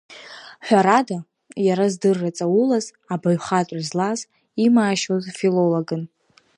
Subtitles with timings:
[0.65, 1.17] Ҳәарада,
[1.67, 4.19] иара здырра ҵаулаз, абаҩхатәра злаз,
[4.65, 6.01] имаашьоз филологын.